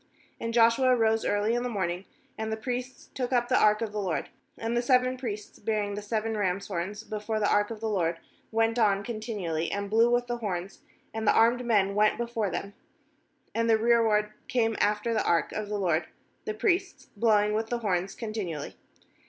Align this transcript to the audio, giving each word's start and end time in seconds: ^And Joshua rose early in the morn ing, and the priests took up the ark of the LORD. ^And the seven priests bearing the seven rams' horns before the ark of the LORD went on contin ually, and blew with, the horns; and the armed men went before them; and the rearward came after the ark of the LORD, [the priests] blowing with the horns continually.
^And 0.41 0.51
Joshua 0.51 0.95
rose 0.95 1.23
early 1.25 1.53
in 1.53 1.61
the 1.61 1.69
morn 1.69 1.91
ing, 1.91 2.05
and 2.35 2.51
the 2.51 2.57
priests 2.57 3.11
took 3.13 3.31
up 3.31 3.49
the 3.49 3.61
ark 3.61 3.83
of 3.83 3.91
the 3.91 4.01
LORD. 4.01 4.29
^And 4.57 4.73
the 4.73 4.81
seven 4.81 5.15
priests 5.15 5.59
bearing 5.59 5.93
the 5.93 6.01
seven 6.01 6.35
rams' 6.35 6.65
horns 6.69 7.03
before 7.03 7.39
the 7.39 7.47
ark 7.47 7.69
of 7.69 7.81
the 7.81 7.87
LORD 7.87 8.17
went 8.49 8.79
on 8.79 9.03
contin 9.03 9.39
ually, 9.39 9.69
and 9.71 9.91
blew 9.91 10.09
with, 10.09 10.25
the 10.25 10.37
horns; 10.37 10.79
and 11.13 11.27
the 11.27 11.31
armed 11.35 11.63
men 11.63 11.93
went 11.93 12.17
before 12.17 12.49
them; 12.49 12.73
and 13.53 13.69
the 13.69 13.77
rearward 13.77 14.33
came 14.47 14.75
after 14.79 15.13
the 15.13 15.23
ark 15.23 15.51
of 15.51 15.69
the 15.69 15.77
LORD, 15.77 16.07
[the 16.45 16.55
priests] 16.55 17.09
blowing 17.15 17.53
with 17.53 17.67
the 17.69 17.77
horns 17.77 18.15
continually. 18.15 18.77